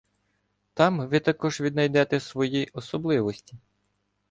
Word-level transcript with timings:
Там 0.73 1.07
Ви 1.07 1.19
також 1.19 1.61
віднайдете 1.61 2.19
свої 2.19 2.69
особливості 2.73 3.55